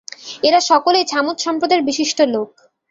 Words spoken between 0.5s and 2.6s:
সকলেই ছামূদ সম্প্রদায়ের বিশিষ্ট লোক।